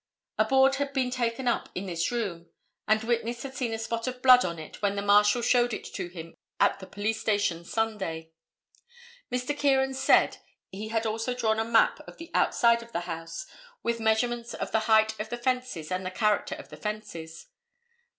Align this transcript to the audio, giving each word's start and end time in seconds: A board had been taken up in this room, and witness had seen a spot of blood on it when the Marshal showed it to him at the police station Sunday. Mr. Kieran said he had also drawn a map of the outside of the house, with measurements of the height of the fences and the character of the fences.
A 0.39 0.45
board 0.45 0.77
had 0.77 0.93
been 0.93 1.11
taken 1.11 1.47
up 1.47 1.69
in 1.75 1.85
this 1.85 2.11
room, 2.11 2.49
and 2.87 3.03
witness 3.03 3.43
had 3.43 3.53
seen 3.55 3.71
a 3.71 3.77
spot 3.77 4.07
of 4.07 4.23
blood 4.23 4.43
on 4.43 4.57
it 4.57 4.81
when 4.81 4.95
the 4.95 5.01
Marshal 5.03 5.43
showed 5.43 5.75
it 5.75 5.83
to 5.93 6.07
him 6.07 6.33
at 6.59 6.79
the 6.79 6.87
police 6.87 7.21
station 7.21 7.63
Sunday. 7.63 8.31
Mr. 9.31 9.55
Kieran 9.55 9.93
said 9.93 10.37
he 10.71 10.87
had 10.87 11.05
also 11.05 11.35
drawn 11.35 11.59
a 11.59 11.63
map 11.63 11.99
of 12.07 12.17
the 12.17 12.31
outside 12.33 12.81
of 12.81 12.93
the 12.93 13.01
house, 13.01 13.45
with 13.83 13.99
measurements 13.99 14.55
of 14.55 14.71
the 14.71 14.79
height 14.89 15.13
of 15.19 15.29
the 15.29 15.37
fences 15.37 15.91
and 15.91 16.03
the 16.03 16.09
character 16.09 16.55
of 16.55 16.69
the 16.69 16.77
fences. 16.77 17.49